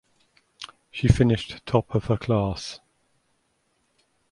[0.89, 2.79] She finished top of her class.